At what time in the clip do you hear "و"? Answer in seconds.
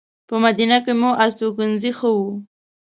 2.15-2.19